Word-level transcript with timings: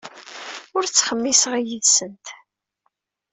Ur 0.75 0.83
ttxemmiseɣ 0.85 1.53
yid-sent. 1.65 2.25